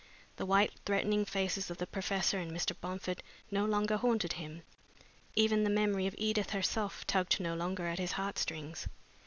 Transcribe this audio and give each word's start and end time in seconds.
The 0.37 0.47
white, 0.47 0.71
threatening 0.83 1.25
faces 1.25 1.69
of 1.69 1.77
the 1.77 1.85
professor 1.85 2.39
and 2.39 2.49
Mr. 2.51 2.73
Bomford 2.81 3.21
no 3.51 3.65
longer 3.65 3.97
haunted 3.97 4.33
him. 4.33 4.63
Even 5.35 5.63
the 5.63 5.69
memory 5.69 6.07
of 6.07 6.15
Edith 6.17 6.49
herself 6.49 7.05
tugged 7.05 7.39
no 7.39 7.53
longer 7.53 7.85
at 7.85 7.99
his 7.99 8.13
heartstrings. 8.13 8.87